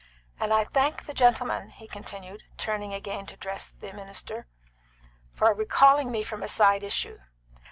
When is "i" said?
0.51-0.63